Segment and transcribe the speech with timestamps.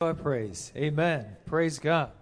[0.00, 0.72] Praise.
[0.74, 1.26] Amen.
[1.44, 2.12] Praise God.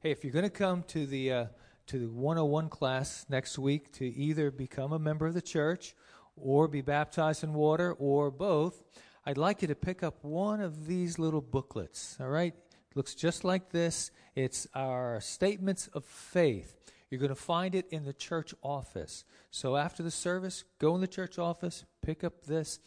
[0.00, 1.46] Hey, if you're going to come to the uh,
[1.88, 5.94] to the 101 class next week to either become a member of the church
[6.34, 8.82] or be baptized in water or both,
[9.26, 12.16] I'd like you to pick up one of these little booklets.
[12.18, 12.54] All right?
[12.94, 14.10] Looks just like this.
[14.34, 16.74] It's our statements of faith.
[17.10, 19.24] You're going to find it in the church office.
[19.50, 22.78] So after the service, go in the church office, pick up this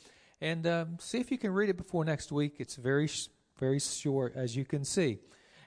[0.41, 2.55] and um, see if you can read it before next week.
[2.59, 3.09] It's very,
[3.57, 5.19] very short, as you can see.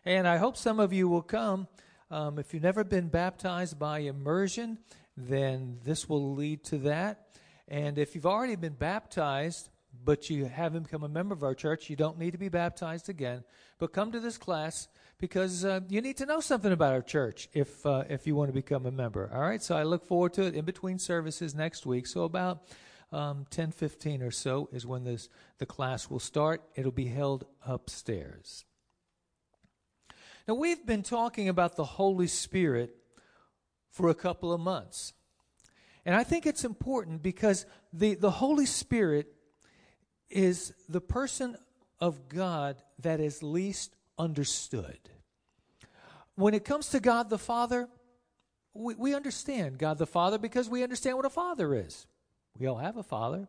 [0.04, 1.68] And I hope some of you will come.
[2.10, 4.78] Um, if you've never been baptized by immersion,
[5.16, 7.26] then this will lead to that.
[7.68, 9.70] And if you've already been baptized,
[10.04, 13.08] but you haven't become a member of our church, you don't need to be baptized
[13.08, 13.44] again.
[13.78, 17.48] But come to this class because uh, you need to know something about our church
[17.52, 19.30] if uh, if you want to become a member.
[19.32, 19.62] All right.
[19.62, 22.06] So I look forward to it in between services next week.
[22.06, 22.62] So about
[23.12, 25.28] um, 10 15 or so is when this,
[25.58, 26.62] the class will start.
[26.74, 28.64] It'll be held upstairs.
[30.46, 32.96] Now, we've been talking about the Holy Spirit
[33.90, 35.12] for a couple of months.
[36.04, 39.32] And I think it's important because the, the Holy Spirit
[40.30, 41.56] is the person
[42.00, 44.98] of God that is least understood.
[46.36, 47.88] When it comes to God the Father,
[48.72, 52.06] we, we understand God the Father because we understand what a father is.
[52.58, 53.48] We all have a father.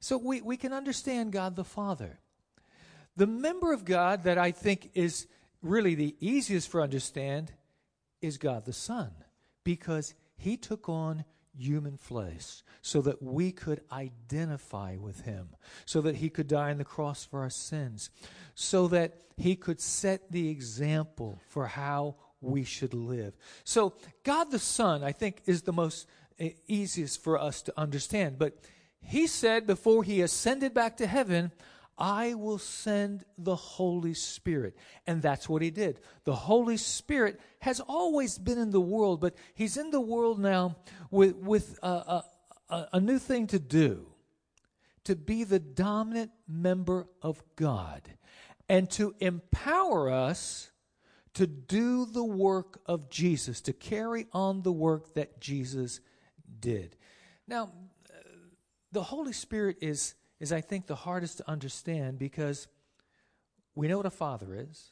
[0.00, 2.18] So we, we can understand God the Father.
[3.16, 5.26] The member of God that I think is
[5.60, 7.52] really the easiest for understand
[8.22, 9.10] is God the Son
[9.64, 11.24] because he took on
[11.56, 15.48] human flesh so that we could identify with him,
[15.84, 18.10] so that he could die on the cross for our sins,
[18.54, 23.36] so that he could set the example for how we should live.
[23.64, 26.06] So, God the Son, I think, is the most
[26.66, 28.38] easiest for us to understand.
[28.38, 28.58] But
[29.00, 31.52] he said before he ascended back to heaven,
[31.96, 34.76] I will send the Holy Spirit.
[35.06, 36.00] And that's what he did.
[36.24, 40.76] The Holy Spirit has always been in the world, but he's in the world now
[41.10, 42.22] with, with a,
[42.70, 44.06] a, a new thing to do
[45.04, 48.02] to be the dominant member of God
[48.68, 50.70] and to empower us
[51.32, 56.00] to do the work of Jesus, to carry on the work that Jesus
[56.60, 56.96] did.
[57.46, 57.70] Now,
[58.92, 62.68] the Holy Spirit is, is, I think, the hardest to understand because
[63.74, 64.90] we know what a father is,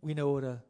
[0.00, 0.62] we know what a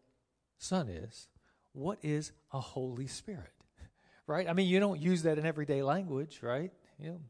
[0.59, 1.29] son is.
[1.73, 3.53] What is a Holy Spirit?
[4.29, 4.49] Right?
[4.49, 6.71] I mean, you don't use that in everyday language, right?
[6.97, 7.21] You know,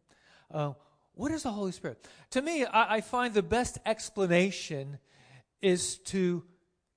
[0.51, 0.72] uh,
[1.15, 2.06] what is the Holy Spirit?
[2.33, 4.99] To me, I, I find the best explanation
[5.62, 6.45] is to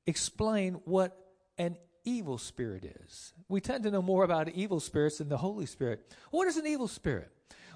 [0.05, 1.17] explain what
[1.57, 3.33] an evil spirit is.
[3.49, 6.13] We tend to know more about evil spirits than the Holy Spirit.
[6.31, 7.31] What is an evil spirit?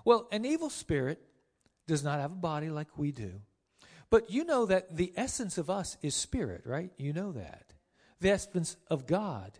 [0.06, 1.22] Well, an evil spirit
[1.88, 3.42] does not have a body like we do.
[4.10, 6.92] But you know that the essence of us is spirit, right?
[6.98, 7.74] You know that.
[8.22, 9.52] The essence of God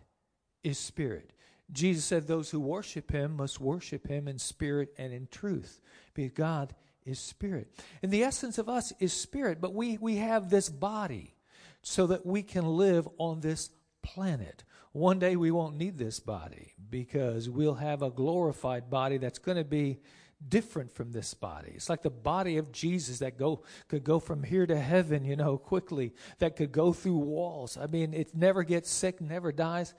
[0.62, 1.32] is spirit.
[1.72, 5.80] Jesus said those who worship him must worship him in spirit and in truth,
[6.14, 7.68] because God is spirit.
[8.02, 11.34] And the essence of us is spirit, but we, we have this body
[11.82, 13.70] so that we can live on this
[14.02, 14.64] planet.
[14.92, 19.58] One day we won't need this body because we'll have a glorified body that's going
[19.58, 20.00] to be
[20.48, 21.72] different from this body.
[21.74, 25.36] It's like the body of Jesus that go could go from here to heaven, you
[25.36, 27.76] know, quickly, that could go through walls.
[27.76, 29.94] I mean, it never gets sick, never dies.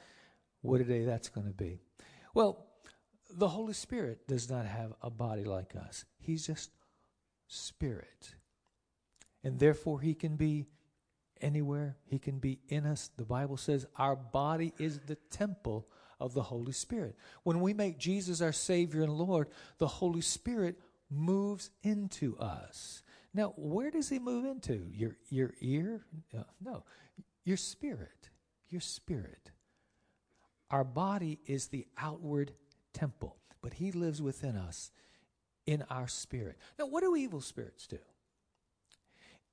[0.61, 1.79] What a day that's going to be.
[2.34, 2.66] Well,
[3.34, 6.06] the Holy Spirit does not have a body like us.
[6.19, 6.72] He's just
[7.47, 8.35] spirit.
[9.44, 10.67] And therefore he can be
[11.41, 11.97] anywhere.
[12.06, 13.09] He can be in us.
[13.18, 15.88] The Bible says our body is the temple
[16.19, 17.16] of the Holy Spirit.
[17.44, 19.47] When we make Jesus our Savior and Lord,
[19.79, 20.79] the Holy Spirit
[21.09, 23.03] moves into us.
[23.34, 24.85] Now, where does he move into?
[24.91, 26.02] Your, your ear?
[26.38, 26.84] Uh, no,
[27.44, 28.29] your spirit.
[28.69, 29.52] Your spirit.
[30.69, 32.53] Our body is the outward
[32.94, 34.91] temple, but he lives within us
[35.66, 36.58] in our spirit.
[36.79, 38.00] Now, what do evil spirits do?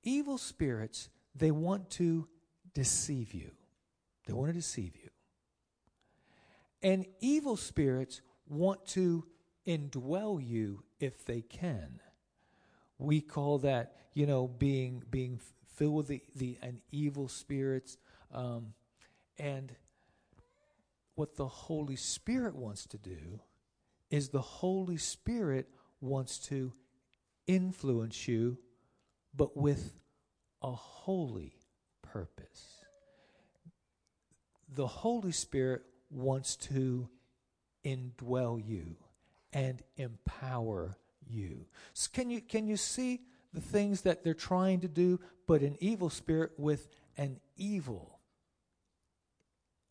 [0.03, 1.09] Evil spirits
[1.39, 2.29] they want to
[2.75, 3.51] deceive you.
[4.27, 5.09] They want to deceive you.
[6.83, 9.25] And evil spirits want to
[9.67, 12.01] indwell you if they can.
[12.99, 15.41] We call that, you know, being being
[15.77, 17.97] filled with the, the an evil spirits.
[18.33, 18.75] Um,
[19.39, 19.75] and
[21.15, 23.41] what the Holy Spirit wants to do
[24.11, 25.69] is the Holy Spirit
[26.01, 26.73] wants to
[27.47, 28.59] influence you,
[29.35, 29.93] but with
[30.63, 31.55] a holy
[32.03, 32.85] purpose.
[34.75, 37.09] The Holy Spirit wants to
[37.85, 38.97] indwell you
[39.53, 41.67] and empower you.
[41.95, 43.21] So can you can you see
[43.53, 48.19] the things that they're trying to do, but an evil spirit with an evil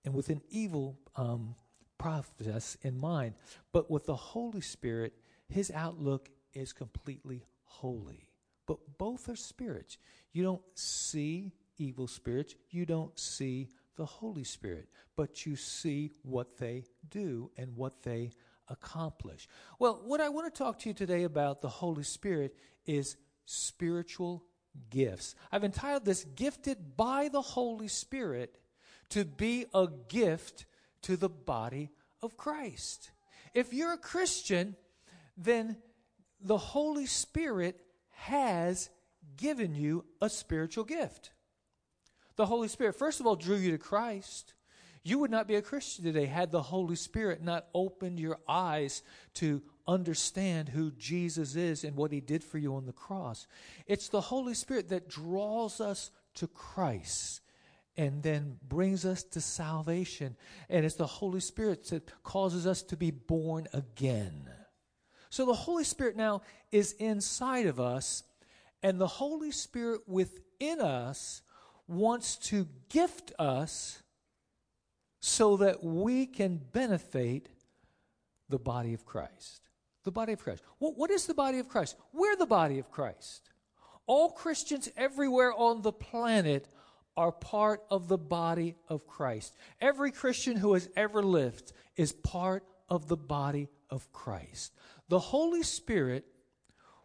[0.05, 1.55] and with an evil um,
[1.97, 3.33] process in mind.
[3.71, 5.13] But with the Holy Spirit,
[5.49, 8.26] his outlook is completely holy.
[8.67, 9.97] But both are spirits.
[10.31, 16.57] You don't see evil spirits, you don't see the Holy Spirit, but you see what
[16.57, 18.31] they do and what they
[18.69, 19.47] accomplish.
[19.79, 22.55] Well, what I want to talk to you today about the Holy Spirit
[22.85, 24.43] is spiritual
[24.89, 25.35] gifts.
[25.51, 28.59] I've entitled this Gifted by the Holy Spirit
[29.09, 30.65] to be a gift
[31.03, 31.89] to the body
[32.21, 33.11] of Christ.
[33.53, 34.75] If you're a Christian,
[35.37, 35.77] then
[36.41, 37.81] the Holy Spirit
[38.17, 38.89] has
[39.37, 41.31] given you a spiritual gift.
[42.35, 44.53] The Holy Spirit, first of all, drew you to Christ.
[45.03, 49.03] You would not be a Christian today had the Holy Spirit not opened your eyes
[49.35, 53.47] to understand who Jesus is and what he did for you on the cross.
[53.85, 57.41] It's the Holy Spirit that draws us to Christ
[57.95, 60.35] and then brings us to salvation.
[60.69, 64.49] And it's the Holy Spirit that causes us to be born again.
[65.29, 66.41] So the Holy Spirit now
[66.71, 68.24] is inside of us,
[68.83, 71.41] and the Holy Spirit within us
[71.88, 74.01] wants to gift us
[75.19, 77.50] so that we can benefit
[78.50, 79.62] the body of Christ.
[80.03, 80.63] The body of Christ.
[80.79, 81.97] What, what is the body of Christ?
[82.13, 83.50] We're the body of Christ.
[84.06, 86.69] All Christians everywhere on the planet
[87.18, 89.56] are part of the body of Christ.
[89.81, 94.73] Every Christian who has ever lived is part of the body of Christ.
[95.09, 96.25] The Holy Spirit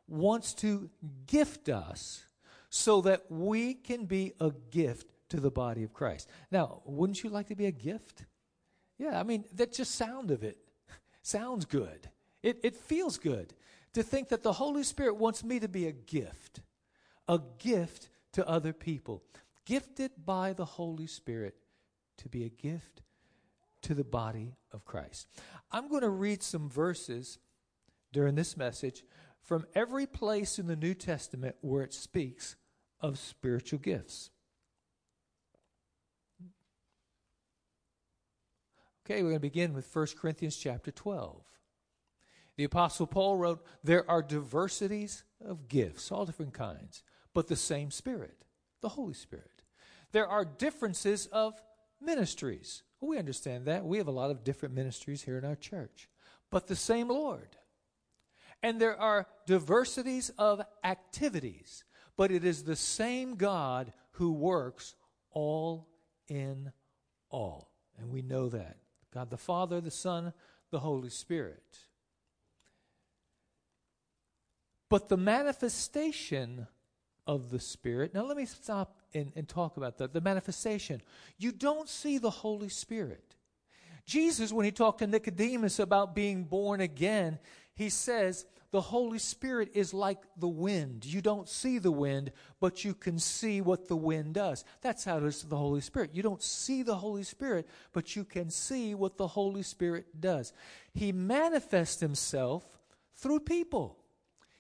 [0.09, 0.91] wants to
[1.27, 2.25] gift us
[2.69, 6.29] so that we can be a gift to the body of Christ.
[6.51, 8.25] Now, wouldn't you like to be a gift?
[8.99, 10.59] Yeah, I mean, that just sound of it
[11.23, 12.09] sounds good.
[12.43, 13.55] It, it feels good
[13.95, 16.61] to think that the Holy Spirit wants me to be a gift,
[17.29, 19.23] a gift to other people,
[19.65, 21.55] gifted by the Holy Spirit
[22.19, 23.03] to be a gift
[23.83, 25.29] to the body of Christ.
[25.71, 27.39] I'm going to read some verses
[28.13, 29.05] during this message
[29.43, 32.57] from every place in the New Testament where it speaks
[33.01, 34.31] of spiritual gifts.
[39.05, 41.43] Okay, we're going to begin with 1 Corinthians chapter 12.
[42.57, 47.03] The Apostle Paul wrote, There are diversities of gifts, all different kinds,
[47.35, 48.45] but the same Spirit,
[48.81, 49.63] the Holy Spirit.
[50.13, 51.61] There are differences of
[52.01, 52.83] ministries.
[53.01, 53.85] we understand that.
[53.85, 56.09] We have a lot of different ministries here in our church,
[56.51, 57.57] but the same Lord.
[58.63, 61.85] And there are diversities of activities,
[62.17, 64.95] but it is the same God who works
[65.31, 65.89] all
[66.29, 66.73] in
[67.31, 67.71] all.
[67.99, 68.77] And we know that.
[69.13, 70.33] God the Father, the Son,
[70.71, 71.63] the Holy Spirit.
[74.89, 76.67] But the manifestation
[77.27, 80.13] of the Spirit, now let me stop and, and talk about that.
[80.13, 81.03] The manifestation.
[81.39, 83.37] You don't see the Holy Spirit.
[84.05, 87.39] Jesus, when he talked to Nicodemus about being born again,
[87.75, 91.05] he says, the Holy Spirit is like the wind.
[91.05, 94.65] You don't see the wind, but you can see what the wind does.
[94.81, 96.15] That's how it is to the Holy Spirit.
[96.15, 100.55] You don't see the Holy Spirit, but you can see what the Holy Spirit does.
[100.95, 102.65] He manifests himself
[103.17, 103.99] through people.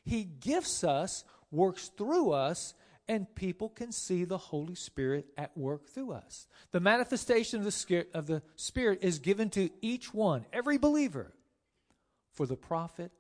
[0.04, 2.74] He gifts us, works through us,
[3.08, 6.46] and people can see the Holy Spirit at work through us.
[6.70, 11.32] The manifestation of the, of the Spirit is given to each one, every believer,
[12.32, 13.12] for the profit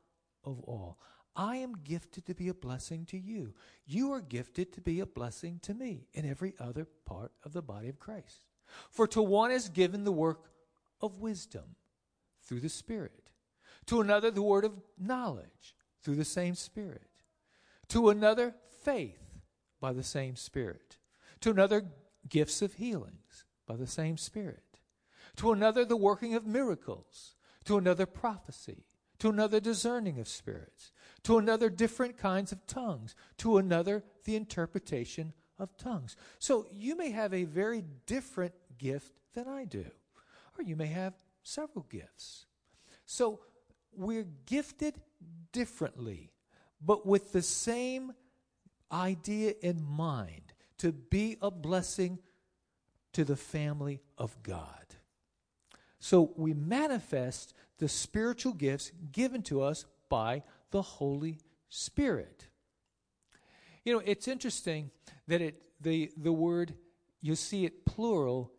[0.44, 0.98] of all.
[1.34, 3.54] I am gifted to be a blessing to you.
[3.86, 7.62] You are gifted to be a blessing to me and every other part of the
[7.62, 8.46] body of Christ.
[8.90, 10.50] For to one is given the work
[11.00, 11.76] of wisdom
[12.42, 13.30] through the Spirit,
[13.86, 17.08] to another, the word of knowledge through the same Spirit,
[17.88, 19.40] to another, faith
[19.80, 20.98] by the same Spirit,
[21.40, 21.84] to another,
[22.28, 24.80] gifts of healings by the same Spirit,
[25.36, 28.84] to another, the working of miracles, to another, prophecy
[29.22, 30.90] to another discerning of spirits,
[31.22, 36.16] to another different kinds of tongues, to another the interpretation of tongues.
[36.40, 39.84] So you may have a very different gift than I do,
[40.58, 41.14] or you may have
[41.44, 42.46] several gifts.
[43.06, 43.38] So
[43.96, 45.00] we're gifted
[45.52, 46.32] differently,
[46.84, 48.14] but with the same
[48.90, 52.18] idea in mind to be a blessing
[53.12, 54.96] to the family of God.
[56.04, 60.42] So we manifest the spiritual gifts given to us by
[60.72, 62.48] the Holy Spirit.
[63.84, 64.90] You know, it's interesting
[65.28, 66.74] that it the the word
[67.20, 68.50] you see it plural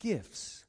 [0.00, 0.64] gifts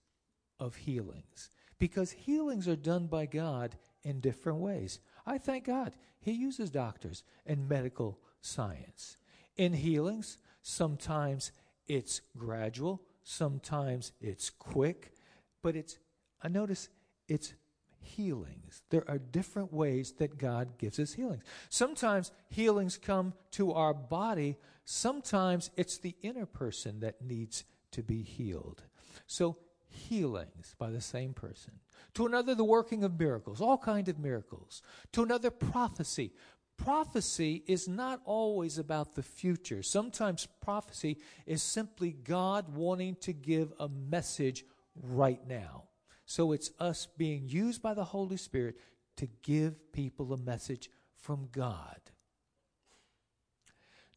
[0.60, 5.00] of healings because healings are done by God in different ways.
[5.26, 9.16] I thank God He uses doctors and medical science.
[9.56, 11.54] In healings, sometimes
[11.88, 15.14] it's gradual, sometimes it's quick,
[15.62, 15.98] but it's,
[16.42, 16.90] I notice
[17.28, 17.54] it's
[18.02, 18.82] healings.
[18.90, 21.44] There are different ways that God gives us healings.
[21.70, 28.22] Sometimes healings come to our body, sometimes it's the inner person that needs to be
[28.22, 28.84] healed.
[29.28, 31.74] So, healings by the same person.
[32.14, 34.82] To another, the working of miracles, all kinds of miracles.
[35.14, 36.32] To another, prophecy.
[36.78, 39.84] Prophecy is not always about the future.
[39.84, 44.64] Sometimes prophecy is simply God wanting to give a message
[44.96, 45.89] right now.
[46.30, 48.76] So it's us being used by the Holy Spirit
[49.18, 52.00] to give people a message from God.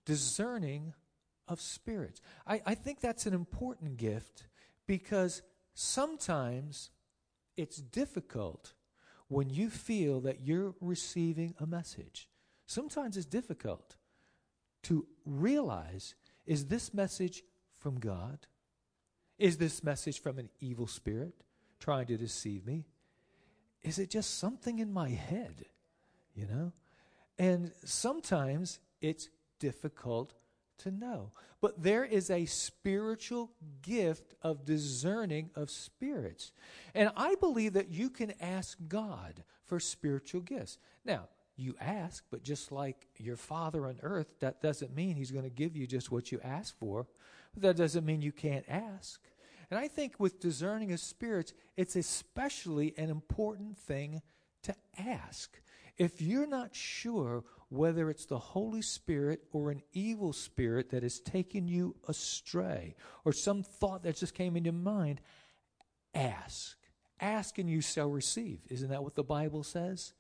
[0.04, 0.92] Discerning
[1.48, 2.20] of spirits.
[2.46, 4.44] I, I think that's an important gift
[4.86, 5.40] because
[5.72, 6.90] sometimes
[7.56, 8.74] it's difficult
[9.28, 12.28] when you feel that you're receiving a message.
[12.66, 13.96] Sometimes it's difficult
[14.82, 16.14] to realize
[16.44, 17.42] is this message
[17.72, 18.40] from God?
[19.38, 21.42] Is this message from an evil spirit?
[21.82, 22.84] Trying to deceive me?
[23.82, 25.66] Is it just something in my head?
[26.34, 26.72] You know?
[27.38, 30.34] And sometimes it's difficult
[30.78, 31.32] to know.
[31.60, 33.50] But there is a spiritual
[33.82, 36.52] gift of discerning of spirits.
[36.94, 40.78] And I believe that you can ask God for spiritual gifts.
[41.04, 45.44] Now, you ask, but just like your father on earth, that doesn't mean he's going
[45.44, 47.06] to give you just what you ask for.
[47.56, 49.20] That doesn't mean you can't ask.
[49.72, 54.20] And I think with discerning of spirits, it's especially an important thing
[54.64, 55.58] to ask.
[55.96, 61.20] If you're not sure whether it's the Holy Spirit or an evil spirit that has
[61.20, 65.22] taken you astray, or some thought that just came in your mind,
[66.14, 66.76] ask.
[67.18, 68.60] Ask and you shall receive.
[68.68, 70.12] Isn't that what the Bible says?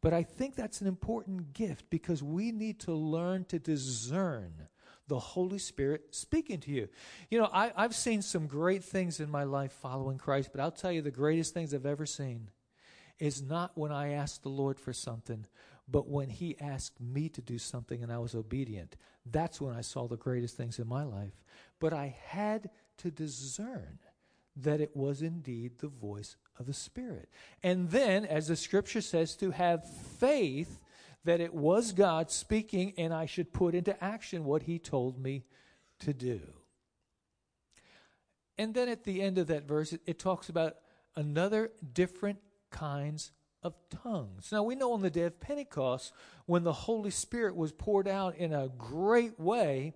[0.00, 4.68] But I think that's an important gift because we need to learn to discern
[5.08, 6.88] the Holy Spirit speaking to you.
[7.30, 10.70] You know, I, I've seen some great things in my life following Christ, but I'll
[10.70, 12.48] tell you the greatest things I've ever seen
[13.18, 15.46] is not when I asked the Lord for something,
[15.88, 18.96] but when He asked me to do something and I was obedient.
[19.26, 21.42] That's when I saw the greatest things in my life.
[21.80, 23.98] But I had to discern
[24.56, 27.28] that it was indeed the voice of the Spirit.
[27.62, 29.84] And then, as the scripture says, to have
[30.18, 30.80] faith
[31.24, 35.44] that it was God speaking and I should put into action what He told me
[36.00, 36.40] to do.
[38.56, 40.76] And then at the end of that verse, it, talks about
[41.16, 42.38] another different
[42.70, 44.50] kinds of tongues.
[44.52, 46.12] Now we know on the day of Pentecost,
[46.46, 49.94] when the Holy Spirit was poured out in a great way,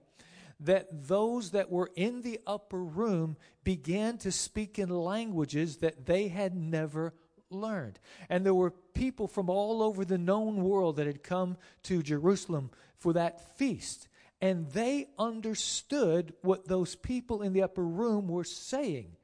[0.60, 6.28] that those that were in the upper room began to speak in languages that they
[6.28, 7.14] had never
[7.50, 7.98] learned.
[8.28, 12.70] And there were people from all over the known world that had come to Jerusalem
[12.96, 14.08] for that feast.
[14.40, 19.16] And they understood what those people in the upper room were saying.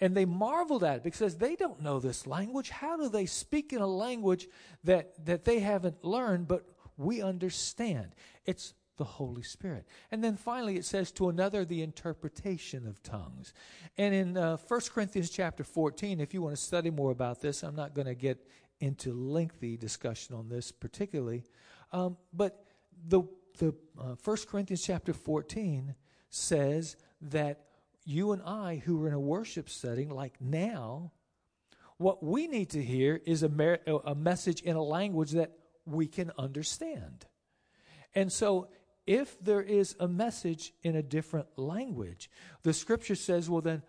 [0.00, 2.70] And they marveled at it because they don't know this language.
[2.70, 4.48] How do they speak in a language
[4.84, 6.64] that, that they haven't learned, but
[6.96, 8.14] we understand?
[8.46, 9.86] It's the Holy Spirit.
[10.10, 13.54] And then finally it says to another the interpretation of tongues.
[13.96, 17.62] And in uh, 1 Corinthians chapter 14, if you want to study more about this,
[17.62, 18.46] I'm not going to get
[18.78, 21.44] into lengthy discussion on this particularly,
[21.92, 22.66] um, but
[23.08, 23.22] the,
[23.58, 25.94] the uh, 1 Corinthians chapter 14
[26.28, 27.64] says that
[28.04, 31.12] you and I, who are in a worship setting like now,
[31.96, 35.52] what we need to hear is a, mer- a message in a language that
[35.86, 37.24] we can understand.
[38.14, 38.68] And so
[39.10, 42.30] if there is a message in a different language,
[42.62, 43.82] the scripture says, well, then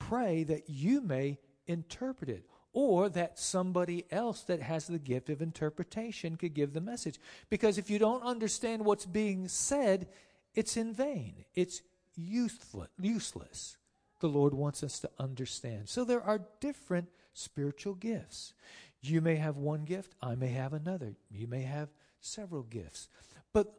[0.00, 5.40] pray that you may interpret it or that somebody else that has the gift of
[5.40, 7.20] interpretation could give the message.
[7.48, 10.08] Because if you don't understand what's being said,
[10.52, 11.82] it's in vain, it's
[12.16, 13.76] useless.
[14.18, 15.88] The Lord wants us to understand.
[15.88, 18.52] So there are different spiritual gifts.
[19.00, 21.14] You may have one gift, I may have another.
[21.30, 21.88] You may have
[22.20, 23.08] several gifts.
[23.52, 23.72] But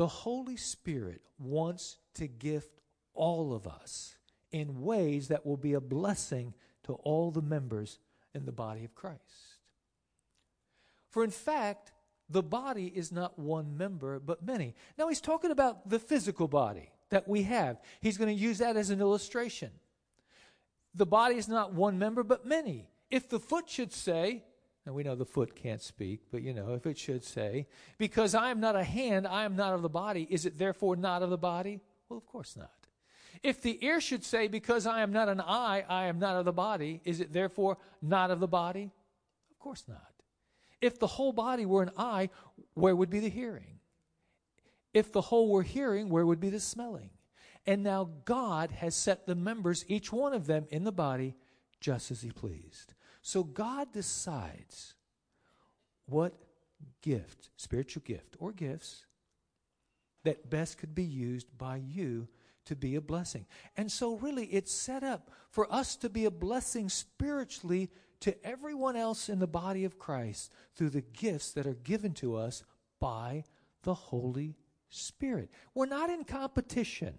[0.00, 2.80] the Holy Spirit wants to gift
[3.12, 4.16] all of us
[4.50, 6.54] in ways that will be a blessing
[6.84, 7.98] to all the members
[8.34, 9.58] in the body of Christ.
[11.10, 11.92] For in fact,
[12.30, 14.74] the body is not one member, but many.
[14.96, 17.78] Now, he's talking about the physical body that we have.
[18.00, 19.68] He's going to use that as an illustration.
[20.94, 22.88] The body is not one member, but many.
[23.10, 24.44] If the foot should say,
[24.86, 27.66] and we know the foot can't speak, but you know, if it should say,
[27.98, 30.96] because I am not a hand, I am not of the body, is it therefore
[30.96, 31.80] not of the body?
[32.08, 32.70] Well, of course not.
[33.42, 36.44] If the ear should say, because I am not an eye, I am not of
[36.44, 38.90] the body, is it therefore not of the body?
[39.50, 40.12] Of course not.
[40.80, 42.30] If the whole body were an eye,
[42.74, 43.80] where would be the hearing?
[44.92, 47.10] If the whole were hearing, where would be the smelling?
[47.66, 51.36] And now God has set the members, each one of them, in the body
[51.80, 52.94] just as He pleased.
[53.22, 54.94] So God decides
[56.06, 56.34] what
[57.02, 59.06] gift, spiritual gift, or gifts
[60.24, 62.28] that best could be used by you
[62.66, 63.46] to be a blessing.
[63.76, 68.96] And so, really, it's set up for us to be a blessing spiritually to everyone
[68.96, 72.62] else in the body of Christ through the gifts that are given to us
[73.00, 73.44] by
[73.82, 74.56] the Holy
[74.90, 75.50] Spirit.
[75.74, 77.18] We're not in competition.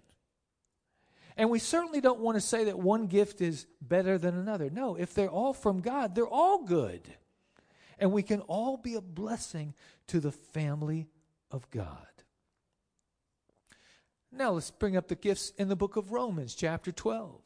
[1.36, 4.70] And we certainly don't want to say that one gift is better than another.
[4.70, 7.08] No, if they're all from God, they're all good.
[7.98, 9.74] And we can all be a blessing
[10.08, 11.08] to the family
[11.50, 12.06] of God.
[14.30, 17.40] Now let's bring up the gifts in the book of Romans, chapter 12.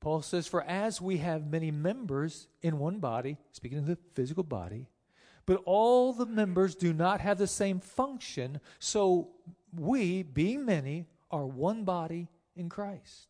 [0.00, 4.42] Paul says, For as we have many members in one body, speaking of the physical
[4.42, 4.88] body,
[5.44, 9.28] but all the members do not have the same function, so
[9.76, 13.28] we, being many, are one body in Christ,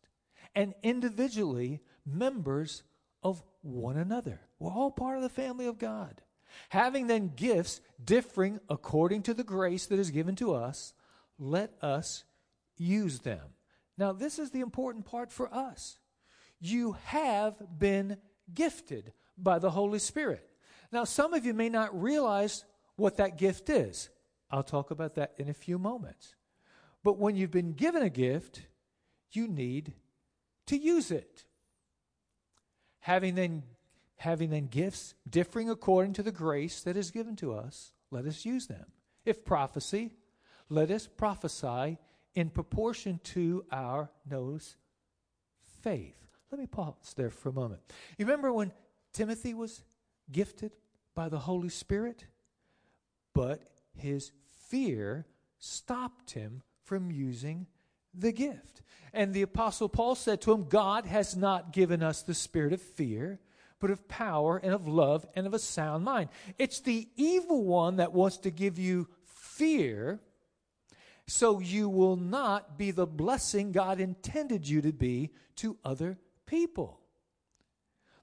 [0.55, 2.83] and individually members
[3.23, 4.41] of one another.
[4.59, 6.21] We're all part of the family of God.
[6.69, 10.93] Having then gifts differing according to the grace that is given to us,
[11.39, 12.23] let us
[12.77, 13.41] use them.
[13.97, 15.97] Now, this is the important part for us.
[16.59, 18.17] You have been
[18.53, 20.47] gifted by the Holy Spirit.
[20.91, 24.09] Now, some of you may not realize what that gift is.
[24.51, 26.35] I'll talk about that in a few moments.
[27.03, 28.61] But when you've been given a gift,
[29.31, 29.93] you need
[30.67, 31.45] to use it.
[32.99, 33.63] Having then
[34.17, 38.45] having then gifts differing according to the grace that is given to us, let us
[38.45, 38.85] use them.
[39.25, 40.11] If prophecy,
[40.69, 41.97] let us prophesy
[42.35, 44.75] in proportion to our nose
[45.81, 46.15] faith.
[46.51, 47.81] Let me pause there for a moment.
[48.17, 48.71] You remember when
[49.11, 49.81] Timothy was
[50.31, 50.73] gifted
[51.15, 52.25] by the Holy Spirit?
[53.33, 54.31] But his
[54.69, 55.25] fear
[55.59, 57.67] stopped him from using
[58.13, 58.81] the gift.
[59.13, 62.81] And the Apostle Paul said to him, God has not given us the spirit of
[62.81, 63.39] fear,
[63.79, 66.29] but of power and of love and of a sound mind.
[66.57, 70.21] It's the evil one that wants to give you fear
[71.27, 76.99] so you will not be the blessing God intended you to be to other people.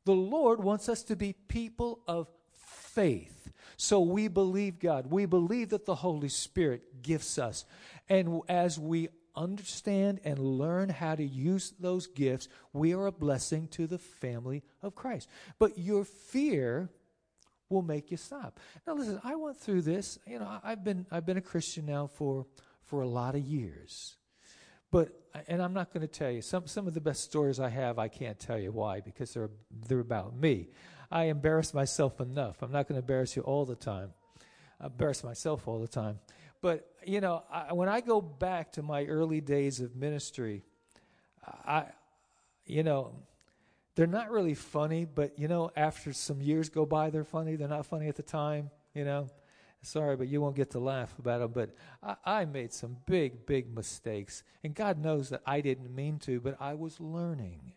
[0.05, 3.53] The Lord wants us to be people of faith.
[3.81, 5.07] So we believe God.
[5.07, 7.65] We believe that the Holy Spirit gifts us.
[8.09, 13.69] And as we understand and learn how to use those gifts, we are a blessing
[13.69, 15.29] to the family of Christ.
[15.61, 16.91] But your fear
[17.69, 18.59] will make you stop.
[18.85, 22.09] Now listen, I went through this, you know, I've been I've been a Christian now
[22.09, 22.47] for
[22.83, 24.17] for a lot of years.
[24.91, 25.11] But
[25.47, 28.01] and I'm not going to tell you some some of the best stories I have
[28.01, 29.51] I can't tell you why because they're
[29.87, 30.71] they're about me.
[31.11, 32.63] I embarrass myself enough.
[32.63, 34.11] I'm not going to embarrass you all the time.
[34.81, 36.19] I embarrass myself all the time.
[36.61, 40.65] But you know, I, when I go back to my early days of ministry,
[41.65, 41.87] I,
[42.67, 43.15] you know,
[43.95, 45.05] they're not really funny.
[45.05, 47.57] But you know, after some years go by, they're funny.
[47.57, 48.71] They're not funny at the time.
[48.95, 49.29] You know,
[49.83, 51.53] sorry, but you won't get to laugh about them.
[51.53, 56.19] But I, I made some big, big mistakes, and God knows that I didn't mean
[56.21, 57.73] to, but I was learning.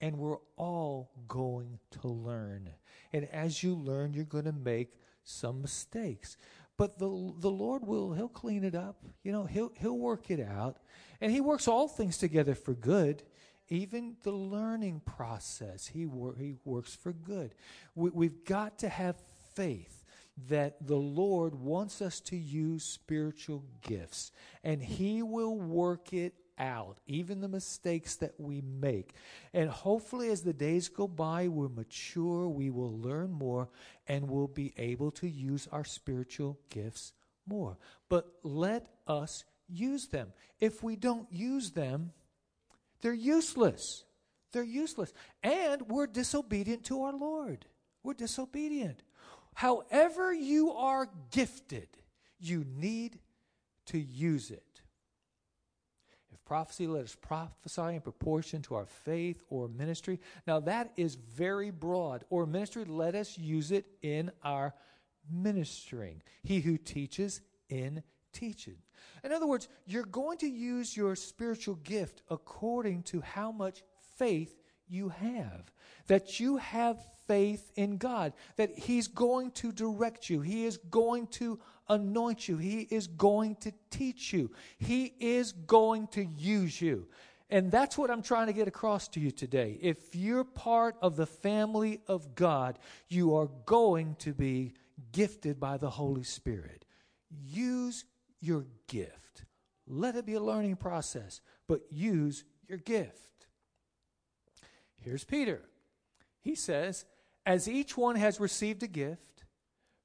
[0.00, 2.70] And we're all going to learn.
[3.12, 6.36] And as you learn, you're going to make some mistakes.
[6.76, 7.06] But the
[7.38, 8.96] the Lord will he'll clean it up.
[9.22, 10.78] You know, he'll he'll work it out.
[11.20, 13.22] And he works all things together for good.
[13.68, 17.54] Even the learning process, he wor- he works for good.
[17.94, 19.16] We, we've got to have
[19.54, 20.04] faith
[20.48, 26.98] that the Lord wants us to use spiritual gifts, and He will work it out,
[27.06, 29.14] even the mistakes that we make.
[29.52, 33.68] And hopefully, as the days go by, we're mature, we will learn more,
[34.06, 37.12] and we'll be able to use our spiritual gifts
[37.46, 37.76] more.
[38.08, 40.32] But let us use them.
[40.60, 42.12] If we don't use them,
[43.00, 44.04] they're useless.
[44.52, 45.12] They're useless.
[45.42, 47.66] And we're disobedient to our Lord.
[48.02, 49.02] We're disobedient.
[49.54, 51.88] However, you are gifted,
[52.38, 53.18] you need
[53.86, 54.73] to use it
[56.44, 60.20] prophecy, let us prophesy in proportion to our faith or ministry.
[60.46, 62.24] Now, that is very broad.
[62.30, 64.74] Or ministry, let us use it in our
[65.30, 66.22] ministering.
[66.42, 68.02] He who teaches in
[68.32, 68.76] teaching.
[69.22, 73.82] In other words, you're going to use your spiritual gift according to how much
[74.18, 74.54] faith
[74.88, 75.72] you have.
[76.08, 81.26] That you have faith in God, that He's going to direct you, He is going
[81.28, 87.06] to anoint you, He is going to teach you, He is going to use you.
[87.50, 89.78] And that's what I'm trying to get across to you today.
[89.80, 94.72] If you're part of the family of God, you are going to be
[95.12, 96.84] gifted by the Holy Spirit.
[97.30, 98.06] Use
[98.40, 99.44] your gift.
[99.86, 103.46] Let it be a learning process, but use your gift.
[104.96, 105.62] Here's Peter.
[106.40, 107.04] He says,
[107.44, 109.44] As each one has received a gift,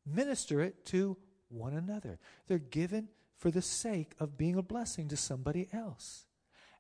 [0.06, 1.18] minister it to
[1.50, 2.20] one another.
[2.48, 6.26] They're given for the sake of being a blessing to somebody else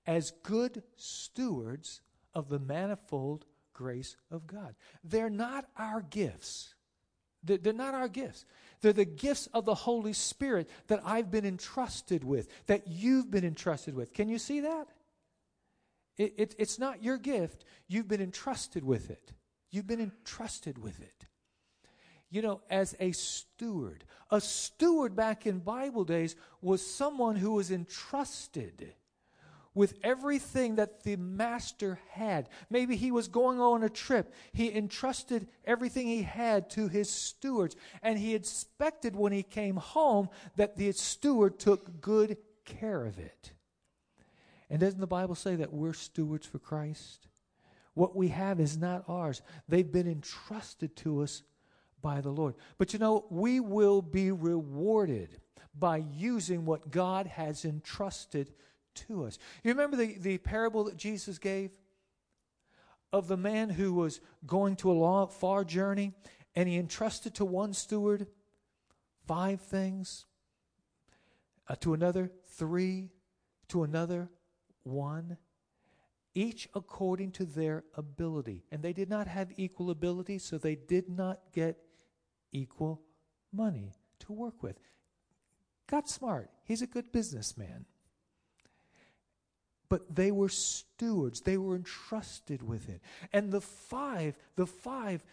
[0.06, 2.02] as good stewards
[2.34, 4.76] of the manifold grace of God.
[5.04, 6.74] They're not our gifts.
[7.44, 8.46] They're not our gifts.
[8.82, 13.46] They're the gifts of the Holy Spirit that I've been entrusted with, that you've been
[13.46, 14.14] entrusted with.
[14.14, 14.88] Can you see that?
[16.18, 17.64] It, it, it's not your gift.
[17.88, 19.32] You've been entrusted with it.
[19.72, 21.26] You've been entrusted with it.
[22.30, 27.72] You know, as a steward, a steward back in Bible days was someone who was
[27.72, 28.94] entrusted
[29.74, 32.50] with everything that the master had.
[32.70, 34.34] Maybe he was going on a trip.
[34.52, 40.30] He entrusted everything he had to his stewards, and he expected when he came home
[40.56, 43.54] that the steward took good care of it.
[44.70, 47.28] And doesn't the Bible say that we're stewards for Christ?
[47.94, 51.42] What we have is not ours, they've been entrusted to us
[52.02, 52.56] by the Lord.
[52.78, 55.40] But you know, we will be rewarded
[55.78, 58.54] by using what God has entrusted
[58.96, 59.38] to us.
[59.64, 61.72] You remember the, the parable that Jesus gave
[63.12, 66.14] of the man who was going to a long, far journey
[66.56, 68.28] and he entrusted to one steward
[69.26, 70.26] five things,
[71.68, 73.10] uh, to another three,
[73.68, 74.30] to another
[74.84, 75.38] one,
[76.34, 78.64] each according to their ability.
[78.72, 81.78] And they did not have equal ability, so they did not get
[82.52, 83.02] equal
[83.52, 84.80] money to work with.
[85.88, 86.50] Got smart.
[86.64, 87.86] He's a good businessman.
[89.90, 91.42] But they were stewards.
[91.42, 93.02] They were entrusted with it.
[93.34, 95.24] And the five, the five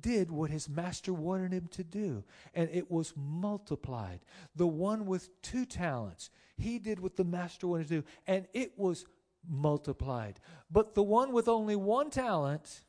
[0.00, 2.22] did what his master wanted him to do.
[2.54, 4.20] And it was multiplied.
[4.54, 8.04] The one with two talents, he did what the master wanted to do.
[8.26, 9.06] And it was
[9.48, 10.38] multiplied.
[10.70, 12.82] But the one with only one talent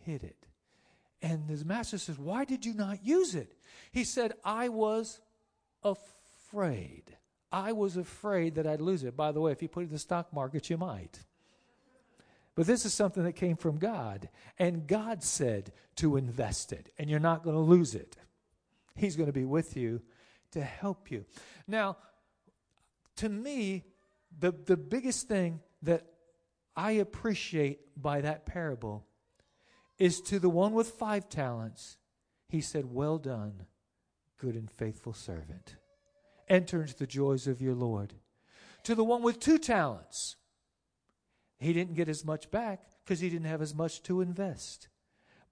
[0.00, 0.46] hid it.
[1.22, 3.54] And his master says, Why did you not use it?
[3.92, 5.20] He said, I was
[5.84, 7.16] afraid.
[7.52, 9.16] I was afraid that I'd lose it.
[9.16, 11.20] By the way, if you put it in the stock market, you might.
[12.54, 14.28] But this is something that came from God.
[14.58, 18.16] And God said to invest it, and you're not going to lose it.
[18.94, 20.02] He's going to be with you
[20.50, 21.24] to help you.
[21.66, 21.96] Now,
[23.16, 23.84] to me,
[24.38, 26.06] the, the biggest thing that
[26.76, 29.06] I appreciate by that parable
[30.02, 31.96] is to the one with five talents,
[32.48, 33.66] he said, Well done,
[34.36, 35.76] good and faithful servant.
[36.48, 38.14] Enter into the joys of your Lord.
[38.82, 40.34] To the one with two talents,
[41.60, 44.88] he didn't get as much back because he didn't have as much to invest.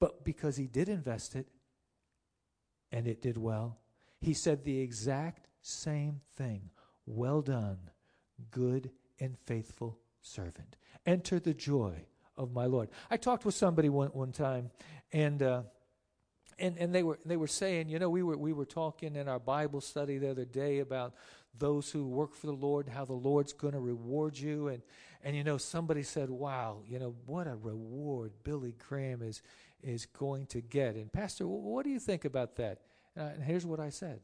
[0.01, 1.47] But because he did invest it
[2.91, 3.79] and it did well,
[4.21, 6.71] he said the exact same thing
[7.07, 7.79] Well done,
[8.51, 10.75] good and faithful servant.
[11.07, 12.07] Enter the joy
[12.41, 12.89] of my Lord.
[13.11, 14.71] I talked with somebody one, one time,
[15.13, 15.63] and uh,
[16.59, 19.29] and, and they were they were saying, you know, we were we were talking in
[19.29, 21.15] our Bible study the other day about
[21.59, 24.83] those who work for the Lord, how the Lord's going to reward you, and
[25.23, 29.43] and you know, somebody said, wow, you know, what a reward Billy Graham is
[29.83, 30.95] is going to get.
[30.97, 32.79] And Pastor, what do you think about that?
[33.17, 34.21] and here's what I said.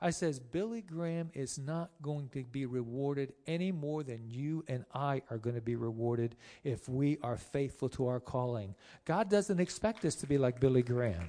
[0.00, 4.84] I says Billy Graham is not going to be rewarded any more than you and
[4.94, 8.76] I are going to be rewarded if we are faithful to our calling.
[9.04, 11.28] God doesn't expect us to be like Billy Graham.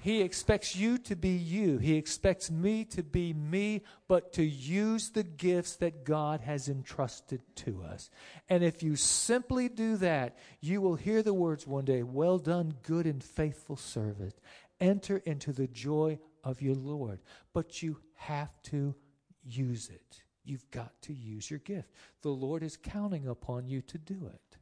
[0.00, 1.78] He expects you to be you.
[1.78, 7.40] He expects me to be me, but to use the gifts that God has entrusted
[7.56, 8.08] to us.
[8.48, 12.74] And if you simply do that, you will hear the words one day, Well done,
[12.84, 14.34] good and faithful servant.
[14.80, 17.18] Enter into the joy of your Lord.
[17.52, 18.94] But you have to
[19.42, 20.22] use it.
[20.44, 21.90] You've got to use your gift.
[22.22, 24.56] The Lord is counting upon you to do it.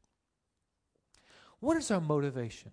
[1.61, 2.73] What is our motivation?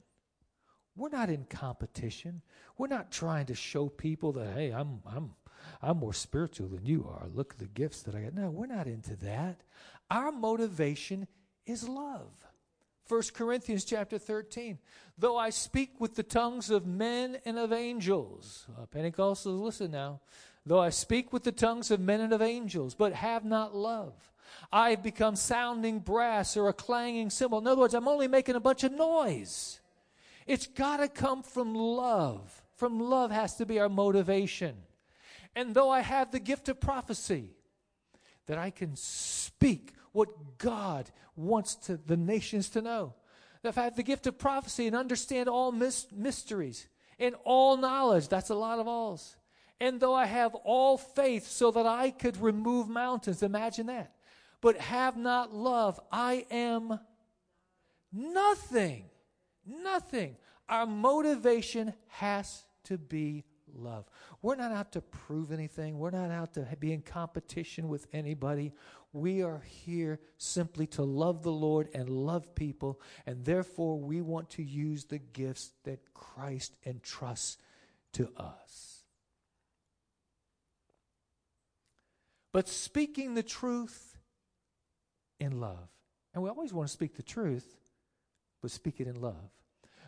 [0.96, 2.42] We're not in competition.
[2.78, 5.32] We're not trying to show people that, hey, I'm, I'm,
[5.82, 7.28] I'm more spiritual than you are.
[7.34, 8.34] Look at the gifts that I got.
[8.34, 9.62] No, we're not into that.
[10.10, 11.28] Our motivation
[11.66, 12.32] is love.
[13.12, 14.80] 1 Corinthians chapter 13.
[15.18, 18.66] Though I speak with the tongues of men and of angels.
[18.80, 20.22] Uh, Pentecostals, listen now.
[20.66, 24.14] Though I speak with the tongues of men and of angels, but have not love,
[24.72, 27.60] I have become sounding brass or a clanging cymbal.
[27.60, 29.82] In other words, I'm only making a bunch of noise.
[30.48, 32.64] It's got to come from love.
[32.78, 34.78] From love has to be our motivation.
[35.54, 37.50] And though I have the gift of prophecy,
[38.46, 43.14] that I can speak what God wants to the nations to know.
[43.64, 46.88] If I have the gift of prophecy and understand all mis- mysteries
[47.20, 49.36] and all knowledge, that's a lot of alls.
[49.80, 54.14] And though I have all faith so that I could remove mountains, imagine that.
[54.62, 57.00] But have not love, I am
[58.12, 59.06] nothing.
[59.66, 60.38] Nothing.
[60.70, 63.44] Our motivation has to be
[63.76, 64.06] love.
[64.42, 65.98] We're not out to prove anything.
[65.98, 68.74] We're not out to be in competition with anybody.
[69.14, 74.50] We are here simply to love the Lord and love people, and therefore we want
[74.52, 77.58] to use the gifts that Christ entrusts
[78.14, 79.04] to us.
[82.54, 84.12] But speaking the truth
[85.42, 85.90] in love.
[86.34, 87.76] And we always want to speak the truth,
[88.62, 89.50] but speak it in love.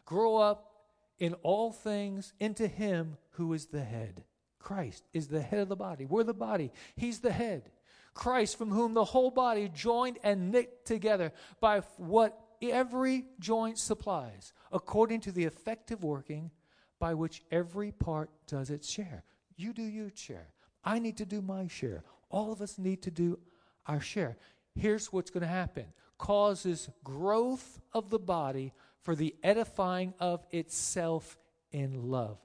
[0.06, 0.73] Grow up
[1.20, 4.24] in all things into Him who is the head.
[4.60, 6.06] Christ is the head of the body.
[6.06, 7.72] We're the body, He's the head.
[8.14, 14.54] Christ, from whom the whole body joined and knit together by what every joint supplies,
[14.72, 16.52] according to the effective working
[17.00, 19.24] by which every part does its share.
[19.58, 20.50] You do your share.
[20.86, 22.04] I need to do my share.
[22.30, 23.40] All of us need to do
[23.88, 24.38] our share.
[24.76, 25.86] Here's what's going to happen
[26.18, 28.72] causes growth of the body
[29.04, 31.38] for the edifying of itself
[31.72, 32.40] in love.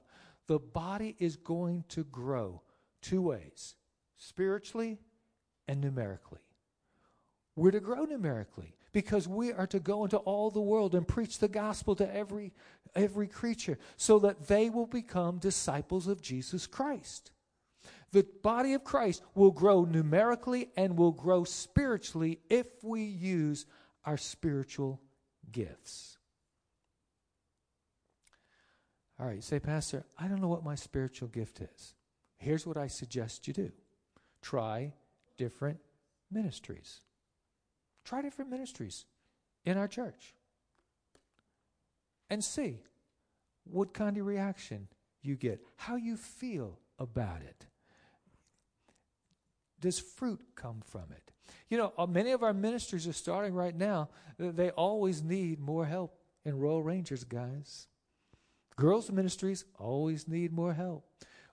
[0.47, 2.61] The body is going to grow
[3.01, 3.75] two ways
[4.17, 4.99] spiritually
[5.67, 6.39] and numerically.
[7.55, 11.39] We're to grow numerically because we are to go into all the world and preach
[11.39, 12.53] the gospel to every
[12.95, 17.31] every creature so that they will become disciples of Jesus Christ.
[18.11, 23.65] The body of Christ will grow numerically and will grow spiritually if we use
[24.05, 24.99] our spiritual
[25.51, 26.18] gifts.
[29.19, 31.93] All right, say, Pastor, I don't know what my spiritual gift is.
[32.37, 33.71] Here's what I suggest you do
[34.41, 34.93] try
[35.37, 35.79] different
[36.31, 37.01] ministries.
[38.05, 39.05] Try different ministries
[39.65, 40.33] in our church
[42.29, 42.81] and see
[43.65, 44.87] what kind of reaction
[45.21, 47.65] you get, how you feel about it.
[49.81, 51.31] Does fruit come from it?
[51.69, 54.09] You know, uh, many of our ministries are starting right now.
[54.37, 57.87] They always need more help in Royal Rangers, guys.
[58.79, 61.05] Girls' ministries always need more help.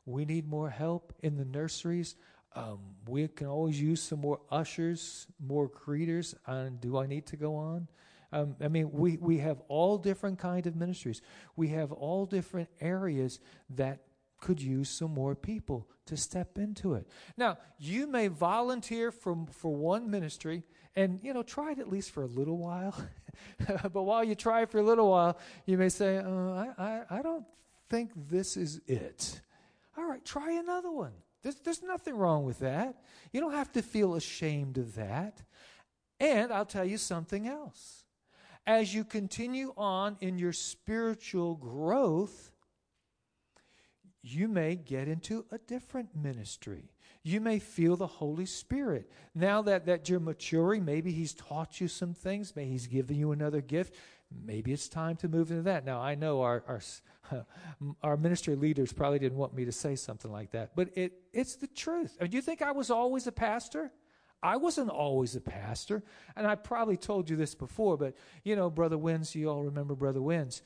[0.04, 2.14] We need more help in the nurseries.
[2.54, 6.34] Um, we can always use some more ushers, more greeters.
[6.46, 7.88] And do I need to go on?
[8.32, 11.20] Um, I mean, we, we have all different kind of ministries.
[11.56, 14.02] We have all different areas that
[14.38, 17.08] could use some more people to step into it.
[17.36, 20.62] Now, you may volunteer for, for one ministry
[20.96, 22.94] and, you know, try it at least for a little while.
[23.92, 27.22] but while you try for a little while, you may say, uh, I, I, I
[27.22, 27.44] don't
[27.90, 29.40] think this is it.
[29.96, 31.12] All right, try another one.
[31.42, 32.96] There's, there's nothing wrong with that.
[33.32, 35.42] You don't have to feel ashamed of that.
[36.18, 38.04] And I'll tell you something else.
[38.66, 42.50] As you continue on in your spiritual growth,
[44.22, 46.90] you may get into a different ministry.
[47.26, 49.10] You may feel the Holy Spirit.
[49.34, 53.32] Now that, that you're maturing, maybe He's taught you some things, maybe He's given you
[53.32, 53.96] another gift.
[54.30, 55.84] Maybe it's time to move into that.
[55.84, 57.44] Now, I know our, our,
[58.04, 61.56] our ministry leaders probably didn't want me to say something like that, but it, it's
[61.56, 62.16] the truth.
[62.20, 63.90] Do you think I was always a pastor?
[64.40, 66.04] I wasn't always a pastor,
[66.36, 69.96] and I probably told you this before, but you know, Brother Wins, you all remember
[69.96, 70.62] Brother Wins.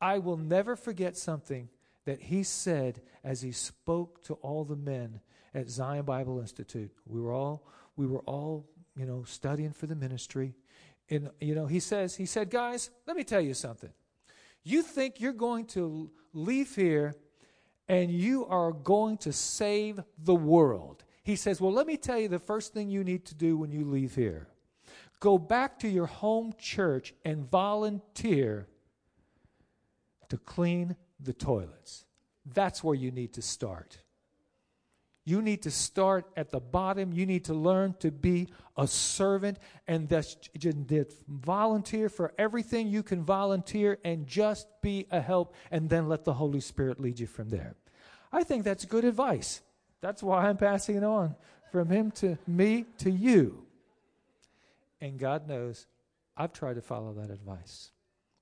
[0.00, 1.70] I will never forget something
[2.04, 5.20] that he said as he spoke to all the men
[5.54, 6.90] at Zion Bible Institute.
[7.06, 10.54] We were all we were all, you know, studying for the ministry.
[11.10, 13.90] And you know, he says, he said, "Guys, let me tell you something.
[14.62, 17.14] You think you're going to leave here
[17.86, 22.28] and you are going to save the world." He says, "Well, let me tell you
[22.28, 24.48] the first thing you need to do when you leave here.
[25.20, 28.66] Go back to your home church and volunteer
[30.28, 32.04] to clean the toilets.
[32.44, 33.98] That's where you need to start.
[35.24, 37.12] You need to start at the bottom.
[37.12, 39.58] You need to learn to be a servant
[39.88, 40.36] and that's
[41.28, 46.34] volunteer for everything you can volunteer and just be a help and then let the
[46.34, 47.74] Holy Spirit lead you from there.
[48.32, 49.62] I think that's good advice.
[50.00, 51.36] That's why I'm passing it on
[51.72, 53.64] from him to me to you.
[55.00, 55.86] And God knows
[56.36, 57.92] I've tried to follow that advice.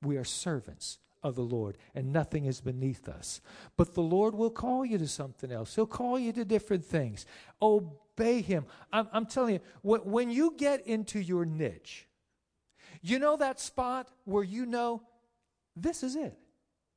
[0.03, 3.40] We are servants of the Lord, and nothing is beneath us.
[3.76, 5.74] But the Lord will call you to something else.
[5.74, 7.26] He'll call you to different things.
[7.61, 8.66] Obey Him.
[8.92, 12.06] I'm, I'm telling you, when, when you get into your niche,
[13.00, 15.02] you know that spot where you know
[15.76, 16.38] this is it.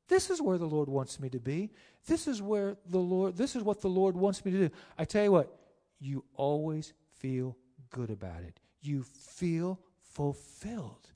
[0.08, 1.72] This is where the Lord wants me to be.
[2.06, 4.76] This is where the Lord, this is what the Lord wants me to do.
[4.98, 5.58] I tell you what,
[6.00, 7.58] you always feel
[7.90, 8.60] good about it.
[8.82, 11.10] You feel fulfilled.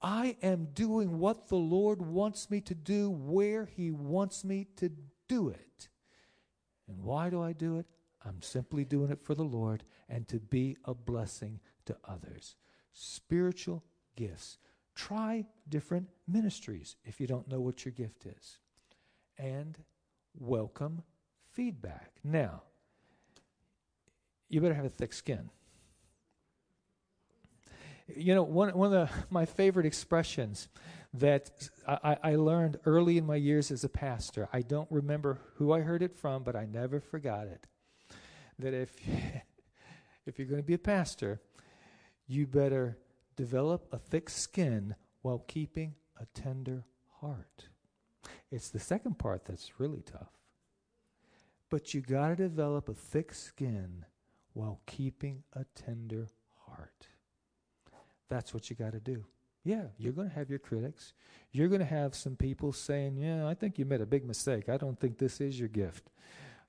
[0.00, 4.92] I am doing what the Lord wants me to do where He wants me to
[5.28, 5.88] do it.
[6.86, 7.86] And why do I do it?
[8.24, 12.56] I'm simply doing it for the Lord and to be a blessing to others.
[12.92, 13.84] Spiritual
[14.16, 14.58] gifts.
[14.94, 18.58] Try different ministries if you don't know what your gift is.
[19.36, 19.78] And
[20.38, 21.02] welcome
[21.52, 22.12] feedback.
[22.24, 22.62] Now,
[24.48, 25.50] you better have a thick skin.
[28.14, 30.68] You know, one, one of the, my favorite expressions
[31.14, 31.50] that
[31.86, 35.80] I, I learned early in my years as a pastor, I don't remember who I
[35.80, 37.66] heard it from, but I never forgot it.
[38.58, 38.94] That if,
[40.26, 41.40] if you're going to be a pastor,
[42.26, 42.98] you better
[43.36, 46.84] develop a thick skin while keeping a tender
[47.20, 47.68] heart.
[48.50, 50.32] It's the second part that's really tough.
[51.70, 54.04] But you got to develop a thick skin
[54.54, 56.28] while keeping a tender
[56.66, 57.08] heart.
[58.28, 59.24] That's what you got to do.
[59.64, 61.12] Yeah, you're going to have your critics.
[61.52, 64.68] You're going to have some people saying, Yeah, I think you made a big mistake.
[64.68, 66.10] I don't think this is your gift.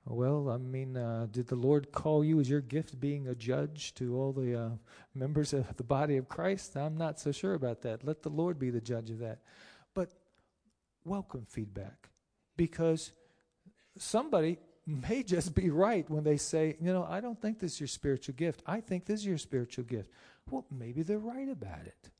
[0.06, 3.94] Well, I mean, uh, did the Lord call you as your gift being a judge
[3.94, 4.70] to all the uh,
[5.14, 6.76] members of the body of Christ?
[6.76, 8.04] I'm not so sure about that.
[8.04, 9.40] Let the Lord be the judge of that.
[9.94, 10.10] But
[11.04, 12.08] welcome feedback
[12.56, 13.12] because
[13.98, 17.80] somebody may just be right when they say, you know, I don't think this is
[17.80, 18.62] your spiritual gift.
[18.66, 20.10] I think this is your spiritual gift.
[20.50, 22.10] Well, maybe they're right about it.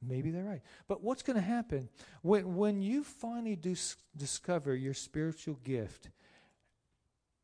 [0.00, 0.62] Maybe they're right.
[0.88, 1.88] But what's going to happen
[2.22, 3.76] when, when you finally do
[4.16, 6.10] discover your spiritual gift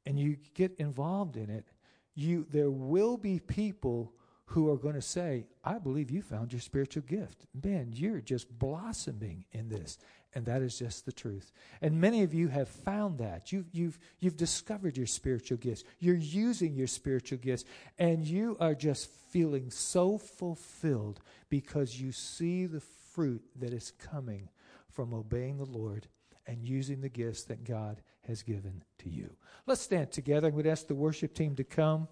[0.07, 1.67] and you get involved in it,
[2.15, 4.13] you, there will be people
[4.47, 7.47] who are going to say, I believe you found your spiritual gift.
[7.63, 9.99] Man, you're just blossoming in this.
[10.39, 11.51] And that is just the truth.
[11.83, 13.51] And many of you have found that.
[13.51, 15.83] You've, you've, you've discovered your spiritual gifts.
[15.99, 17.65] You're using your spiritual gifts.
[17.99, 21.19] And you are just feeling so fulfilled
[21.51, 24.49] because you see the fruit that is coming
[24.93, 26.07] from obeying the Lord
[26.47, 29.35] and using the gifts that God has given to you.
[29.67, 30.47] Let's stand together.
[30.47, 32.07] I'm going to ask the worship team to come.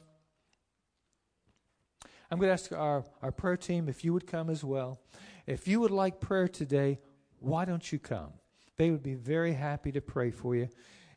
[2.28, 4.98] I'm going to ask our, our prayer team if you would come as well.
[5.46, 6.98] If you would like prayer today,
[7.40, 8.32] why don't you come?
[8.76, 10.68] They would be very happy to pray for you.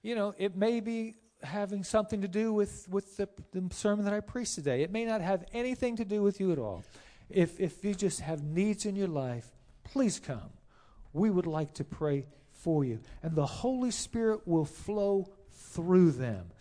[0.01, 4.13] You know, it may be having something to do with, with the, the sermon that
[4.13, 4.81] I preached today.
[4.81, 6.83] It may not have anything to do with you at all.
[7.29, 9.47] If, if you just have needs in your life,
[9.83, 10.49] please come.
[11.13, 12.99] We would like to pray for you.
[13.23, 16.51] And the Holy Spirit will flow through them.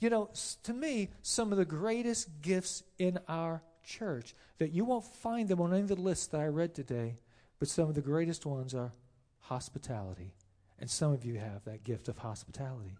[0.00, 0.30] You know,
[0.64, 5.60] to me, some of the greatest gifts in our church that you won't find them
[5.60, 7.16] on any of the lists that I read today,
[7.62, 8.90] but some of the greatest ones are
[9.38, 10.34] hospitality.
[10.80, 12.96] And some of you have that gift of hospitality.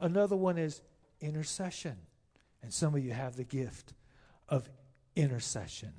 [0.00, 0.82] Another one is
[1.20, 1.96] intercession.
[2.62, 3.92] And some of you have the gift
[4.48, 4.70] of
[5.16, 5.94] intercession.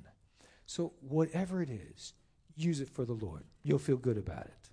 [0.64, 2.14] So, whatever it is,
[2.54, 3.44] use it for the Lord.
[3.62, 4.70] You'll feel good about it.